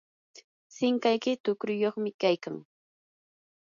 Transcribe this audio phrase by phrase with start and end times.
[0.75, 2.55] sinqayki tuqruyuqmi kaykan.